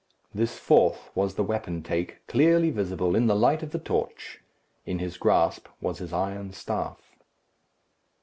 This 0.33 0.57
fourth 0.57 1.11
was 1.13 1.35
the 1.35 1.43
wapentake, 1.43 2.25
clearly 2.25 2.71
visible 2.71 3.15
in 3.15 3.27
the 3.27 3.35
light 3.35 3.61
of 3.61 3.69
the 3.69 3.77
torch. 3.77 4.39
In 4.83 4.97
his 4.97 5.15
grasp 5.15 5.67
was 5.79 5.99
his 5.99 6.11
iron 6.11 6.53
staff. 6.53 6.99